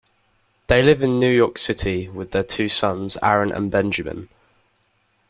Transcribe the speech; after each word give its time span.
They 0.65 0.81
live 0.81 1.03
in 1.03 1.19
New 1.19 1.31
York 1.31 1.59
City 1.59 2.09
with 2.09 2.31
their 2.31 2.41
two 2.41 2.69
sons, 2.69 3.19
Aaron 3.21 3.51
and 3.51 3.69
Benjamin. 3.69 4.29